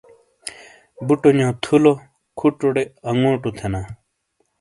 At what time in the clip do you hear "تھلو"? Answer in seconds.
1.63-1.93